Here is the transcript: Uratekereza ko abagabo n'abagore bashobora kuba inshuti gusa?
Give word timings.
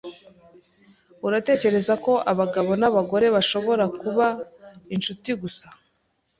Uratekereza 1.27 1.93
ko 2.05 2.13
abagabo 2.31 2.71
n'abagore 2.81 3.25
bashobora 3.35 3.83
kuba 3.99 4.27
inshuti 4.95 5.29
gusa? 5.41 5.65